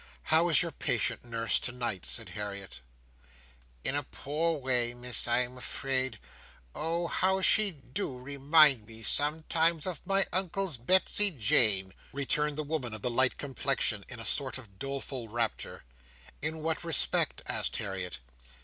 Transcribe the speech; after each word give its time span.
"How 0.33 0.49
is 0.49 0.63
your 0.63 0.71
patient, 0.71 1.23
nurse, 1.23 1.59
tonight?" 1.59 2.07
said 2.07 2.29
Harriet. 2.29 2.79
"In 3.83 3.93
a 3.93 4.01
poor 4.01 4.57
way, 4.57 4.95
Miss, 4.95 5.27
I 5.27 5.41
am 5.41 5.59
afraid. 5.59 6.17
Oh 6.73 7.05
how 7.05 7.41
she 7.41 7.69
do 7.69 8.17
remind 8.17 8.87
me, 8.87 9.03
sometimes, 9.03 9.85
of 9.85 10.01
my 10.03 10.25
Uncle's 10.33 10.77
Betsey 10.77 11.29
Jane!" 11.29 11.93
returned 12.13 12.57
the 12.57 12.63
woman 12.63 12.95
of 12.95 13.03
the 13.03 13.11
light 13.11 13.37
complexion, 13.37 14.03
in 14.09 14.19
a 14.19 14.25
sort 14.25 14.57
of 14.57 14.79
doleful 14.79 15.27
rapture. 15.27 15.83
"In 16.41 16.63
what 16.63 16.83
respect?" 16.83 17.43
asked 17.45 17.75
Harriet. 17.77 18.17